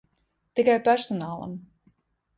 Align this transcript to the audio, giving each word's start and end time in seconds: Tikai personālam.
Tikai 0.59 0.79
personālam. 0.89 1.55